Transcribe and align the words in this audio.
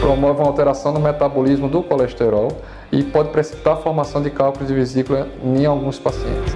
promove 0.00 0.40
uma 0.40 0.48
alteração 0.48 0.92
no 0.92 1.00
metabolismo 1.00 1.68
do 1.68 1.82
colesterol 1.82 2.60
e 2.90 3.02
pode 3.02 3.30
precipitar 3.30 3.74
a 3.74 3.76
formação 3.76 4.22
de 4.22 4.30
cálculos 4.30 4.68
de 4.68 4.74
vesícula 4.74 5.28
em 5.42 5.66
alguns 5.66 5.98
pacientes. 5.98 6.54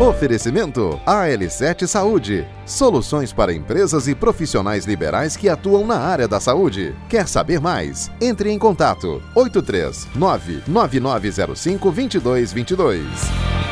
Oferecimento 0.00 0.98
AL7 1.06 1.86
Saúde. 1.86 2.44
Soluções 2.66 3.32
para 3.32 3.52
empresas 3.52 4.08
e 4.08 4.16
profissionais 4.16 4.84
liberais 4.84 5.36
que 5.36 5.48
atuam 5.48 5.86
na 5.86 5.96
área 5.96 6.26
da 6.26 6.40
saúde. 6.40 6.92
Quer 7.08 7.28
saber 7.28 7.60
mais? 7.60 8.10
Entre 8.20 8.50
em 8.50 8.58
contato 8.58 9.22
839 9.36 10.64
9905 10.66 11.92
2222. 11.92 13.71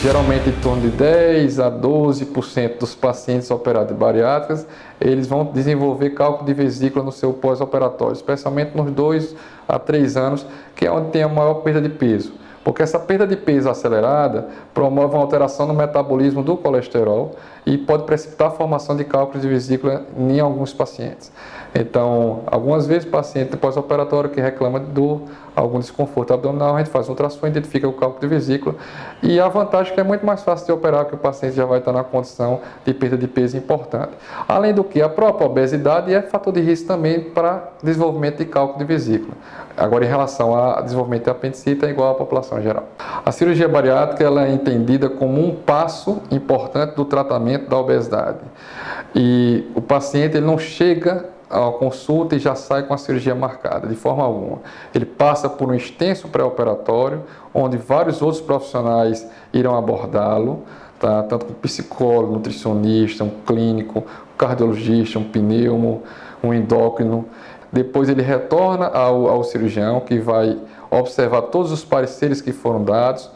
Geralmente 0.00 0.48
em 0.48 0.52
torno 0.60 0.82
de 0.82 0.90
10 0.90 1.58
a 1.58 1.68
12% 1.68 2.78
dos 2.78 2.94
pacientes 2.94 3.50
operados 3.50 3.88
de 3.88 3.98
bariátricas, 3.98 4.64
eles 5.00 5.26
vão 5.26 5.46
desenvolver 5.46 6.10
cálculo 6.10 6.46
de 6.46 6.54
vesícula 6.54 7.04
no 7.04 7.10
seu 7.10 7.32
pós-operatório, 7.32 8.12
especialmente 8.12 8.76
nos 8.76 8.92
2 8.92 9.34
a 9.66 9.76
3 9.76 10.16
anos, 10.16 10.46
que 10.76 10.86
é 10.86 10.92
onde 10.92 11.10
tem 11.10 11.24
a 11.24 11.28
maior 11.28 11.54
perda 11.54 11.80
de 11.80 11.88
peso. 11.88 12.32
Porque 12.68 12.82
essa 12.82 12.98
perda 12.98 13.26
de 13.26 13.34
peso 13.34 13.70
acelerada 13.70 14.46
promove 14.74 15.14
uma 15.14 15.22
alteração 15.22 15.66
no 15.66 15.72
metabolismo 15.72 16.42
do 16.42 16.54
colesterol 16.54 17.34
e 17.64 17.78
pode 17.78 18.02
precipitar 18.02 18.48
a 18.48 18.50
formação 18.50 18.94
de 18.94 19.04
cálculos 19.04 19.40
de 19.40 19.48
vesícula 19.48 20.04
em 20.14 20.38
alguns 20.38 20.74
pacientes. 20.74 21.32
Então, 21.74 22.42
algumas 22.46 22.86
vezes 22.86 23.08
o 23.08 23.10
paciente 23.10 23.56
pós-operatório 23.56 24.28
que 24.28 24.38
reclama 24.38 24.80
de 24.80 25.00
algum 25.56 25.78
desconforto 25.78 26.34
abdominal, 26.34 26.74
a 26.74 26.78
gente 26.78 26.90
faz 26.90 27.08
um 27.08 27.12
ultrassom, 27.12 27.46
identifica 27.46 27.88
o 27.88 27.92
cálculo 27.94 28.20
de 28.20 28.26
vesícula 28.26 28.74
e 29.22 29.40
a 29.40 29.48
vantagem 29.48 29.92
é 29.92 29.94
que 29.94 30.00
é 30.00 30.04
muito 30.04 30.26
mais 30.26 30.42
fácil 30.42 30.66
de 30.66 30.72
operar, 30.72 31.06
que 31.06 31.14
o 31.14 31.18
paciente 31.18 31.56
já 31.56 31.64
vai 31.64 31.78
estar 31.78 31.92
na 31.92 32.04
condição 32.04 32.60
de 32.84 32.92
perda 32.92 33.16
de 33.16 33.26
peso 33.26 33.56
importante. 33.56 34.12
Além 34.46 34.74
do 34.74 34.84
que, 34.84 35.00
a 35.00 35.08
própria 35.08 35.46
obesidade 35.46 36.12
é 36.12 36.20
fator 36.20 36.52
de 36.52 36.60
risco 36.60 36.86
também 36.86 37.30
para 37.30 37.70
desenvolvimento 37.82 38.38
de 38.38 38.44
cálculo 38.44 38.78
de 38.78 38.84
vesícula. 38.84 39.32
Agora, 39.78 40.04
em 40.04 40.08
relação 40.08 40.54
ao 40.54 40.82
desenvolvimento 40.82 41.24
de 41.24 41.30
apendicite, 41.30 41.84
é 41.84 41.90
igual 41.90 42.10
à 42.10 42.14
população 42.14 42.60
geral. 42.60 42.88
A 43.24 43.30
cirurgia 43.30 43.68
bariátrica 43.68 44.24
ela 44.24 44.46
é 44.46 44.52
entendida 44.52 45.08
como 45.08 45.44
um 45.44 45.54
passo 45.54 46.20
importante 46.30 46.96
do 46.96 47.04
tratamento 47.04 47.68
da 47.68 47.78
obesidade. 47.78 48.40
E 49.14 49.64
o 49.74 49.80
paciente 49.80 50.36
ele 50.36 50.46
não 50.46 50.58
chega 50.58 51.26
a 51.48 51.70
consulta 51.72 52.36
e 52.36 52.38
já 52.38 52.54
sai 52.54 52.82
com 52.82 52.92
a 52.92 52.98
cirurgia 52.98 53.34
marcada, 53.34 53.86
de 53.86 53.94
forma 53.94 54.22
alguma. 54.22 54.58
Ele 54.94 55.06
passa 55.06 55.48
por 55.48 55.68
um 55.68 55.74
extenso 55.74 56.28
pré-operatório, 56.28 57.22
onde 57.54 57.76
vários 57.76 58.20
outros 58.20 58.40
profissionais 58.40 59.26
irão 59.52 59.76
abordá-lo, 59.76 60.64
tá? 61.00 61.22
tanto 61.22 61.46
um 61.46 61.54
psicólogo, 61.54 62.34
nutricionista, 62.34 63.24
um 63.24 63.30
clínico, 63.46 64.00
um 64.00 64.36
cardiologista, 64.36 65.18
um 65.18 65.24
pneumo, 65.24 66.02
um 66.42 66.52
endócrino. 66.52 67.26
Depois 67.72 68.08
ele 68.08 68.22
retorna 68.22 68.86
ao, 68.86 69.28
ao 69.28 69.44
cirurgião, 69.44 70.00
que 70.00 70.18
vai 70.18 70.58
observar 70.90 71.42
todos 71.42 71.70
os 71.70 71.84
pareceres 71.84 72.40
que 72.40 72.52
foram 72.52 72.82
dados, 72.82 73.30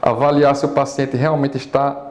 avaliar 0.00 0.54
se 0.56 0.64
o 0.64 0.70
paciente 0.70 1.16
realmente 1.16 1.56
está 1.56 2.06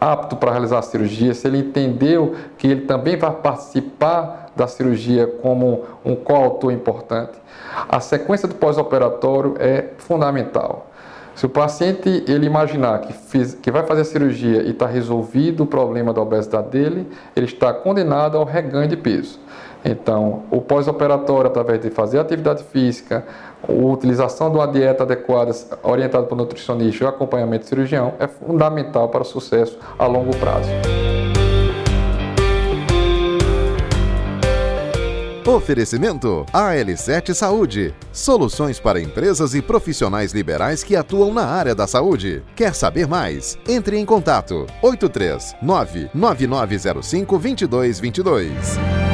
apto 0.00 0.36
para 0.36 0.50
realizar 0.50 0.78
a 0.78 0.82
cirurgia, 0.82 1.32
se 1.32 1.46
ele 1.46 1.58
entendeu 1.58 2.34
que 2.58 2.66
ele 2.66 2.82
também 2.82 3.16
vai 3.16 3.30
participar 3.30 4.50
da 4.54 4.66
cirurgia 4.66 5.26
como 5.26 5.84
um 6.04 6.14
coautor 6.14 6.72
importante. 6.72 7.32
A 7.88 8.00
sequência 8.00 8.46
do 8.48 8.54
pós-operatório 8.54 9.54
é 9.58 9.90
fundamental. 9.98 10.86
Se 11.36 11.44
o 11.44 11.50
paciente 11.50 12.24
ele 12.26 12.46
imaginar 12.46 13.02
que, 13.02 13.12
que 13.56 13.70
vai 13.70 13.82
fazer 13.82 14.00
a 14.00 14.04
cirurgia 14.04 14.62
e 14.62 14.70
está 14.70 14.86
resolvido 14.86 15.64
o 15.64 15.66
problema 15.66 16.10
da 16.10 16.22
obesidade 16.22 16.70
dele, 16.70 17.06
ele 17.36 17.44
está 17.44 17.74
condenado 17.74 18.38
ao 18.38 18.44
reganho 18.44 18.88
de 18.88 18.96
peso. 18.96 19.38
Então, 19.84 20.44
o 20.50 20.62
pós-operatório, 20.62 21.48
através 21.48 21.80
de 21.80 21.90
fazer 21.90 22.18
atividade 22.18 22.64
física, 22.64 23.22
a 23.68 23.70
utilização 23.70 24.50
de 24.50 24.56
uma 24.56 24.66
dieta 24.66 25.02
adequada, 25.02 25.52
orientada 25.82 26.26
por 26.26 26.36
nutricionista 26.36 27.04
e 27.04 27.06
acompanhamento 27.06 27.64
de 27.64 27.68
cirurgião, 27.68 28.14
é 28.18 28.26
fundamental 28.26 29.10
para 29.10 29.20
o 29.20 29.24
sucesso 29.24 29.78
a 29.98 30.06
longo 30.06 30.34
prazo. 30.38 30.70
Oferecimento 35.46 36.44
AL7 36.52 37.32
Saúde. 37.32 37.94
Soluções 38.12 38.80
para 38.80 39.00
empresas 39.00 39.54
e 39.54 39.62
profissionais 39.62 40.32
liberais 40.32 40.82
que 40.82 40.96
atuam 40.96 41.32
na 41.32 41.46
área 41.46 41.72
da 41.72 41.86
saúde. 41.86 42.42
Quer 42.56 42.74
saber 42.74 43.06
mais? 43.06 43.56
Entre 43.68 43.96
em 43.96 44.04
contato 44.04 44.66
839 44.82 46.10
9905 46.12 47.38
2222. 47.38 49.05